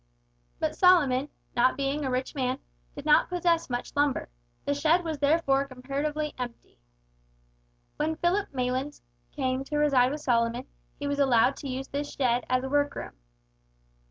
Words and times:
But 0.59 0.75
Solomon, 0.75 1.29
not 1.55 1.77
being 1.77 2.03
a 2.03 2.09
rich 2.09 2.33
man, 2.33 2.57
did 2.95 3.05
not 3.05 3.29
possess 3.29 3.69
much 3.69 3.95
lumber. 3.95 4.29
The 4.65 4.73
shed 4.73 5.03
was 5.03 5.19
therefore 5.19 5.67
comparatively 5.67 6.33
empty. 6.39 6.79
When 7.97 8.15
Philip 8.15 8.49
Maylands 8.51 9.03
came 9.31 9.63
to 9.65 9.77
reside 9.77 10.11
with 10.11 10.21
Solomon, 10.21 10.65
he 10.97 11.05
was 11.07 11.19
allowed 11.19 11.55
to 11.57 11.67
use 11.69 11.89
this 11.89 12.11
shed 12.11 12.45
as 12.49 12.63
a 12.63 12.69
workroom. 12.69 13.11